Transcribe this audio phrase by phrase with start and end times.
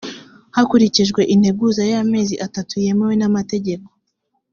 [0.55, 3.87] hakurikijwe integuza y’amezi atatu yemewe n’amategeko